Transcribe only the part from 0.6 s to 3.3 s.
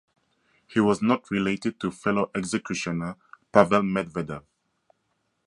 He was not related to fellow executioner